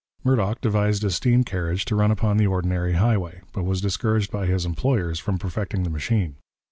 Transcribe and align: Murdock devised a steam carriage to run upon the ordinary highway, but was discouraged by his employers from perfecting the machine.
Murdock 0.23 0.59
devised 0.61 1.03
a 1.03 1.11
steam 1.11 1.43
carriage 1.43 1.85
to 1.85 1.95
run 1.95 2.09
upon 2.09 2.37
the 2.37 2.47
ordinary 2.47 2.93
highway, 2.93 3.41
but 3.53 3.65
was 3.65 3.81
discouraged 3.81 4.31
by 4.31 4.47
his 4.47 4.65
employers 4.65 5.19
from 5.19 5.37
perfecting 5.37 5.83
the 5.83 5.91
machine. 5.91 6.33